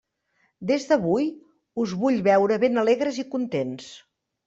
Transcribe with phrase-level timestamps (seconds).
[0.71, 1.27] Des d'avui
[1.85, 3.97] us vull veure ben alegres i contents.